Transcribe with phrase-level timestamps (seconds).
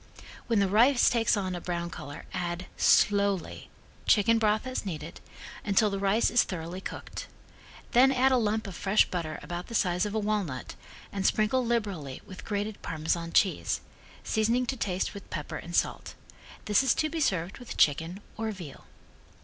[0.47, 3.69] When the rice takes on a brown color add, slowly,
[4.07, 5.21] chicken broth as needed,
[5.63, 7.27] until the rice is thoroughly cooked.
[7.91, 10.73] Then add a lump of fresh butter about the size of a walnut,
[11.11, 13.81] and sprinkle liberally with grated Parmesan cheese,
[14.23, 16.15] seasoning to taste with pepper and salt.
[16.65, 18.87] This is to be served with chicken or veal.